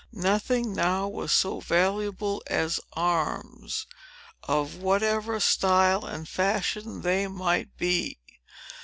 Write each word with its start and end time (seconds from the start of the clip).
Nothing 0.13 0.73
now 0.73 1.07
was 1.07 1.31
so 1.31 1.59
valuable 1.59 2.41
as 2.47 2.79
arms, 2.93 3.85
of 4.41 4.77
whatever 4.77 5.39
style 5.39 6.05
and 6.05 6.27
fashion 6.27 7.03
they 7.03 7.27
might 7.27 7.77
be. 7.77 8.17